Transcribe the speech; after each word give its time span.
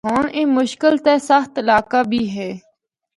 ہور 0.09 0.25
اے 0.35 0.41
مشکل 0.59 0.93
تے 1.05 1.13
سخت 1.29 1.51
علاقہ 1.61 1.99
بھی 2.09 2.21
ہے۔ 2.35 2.49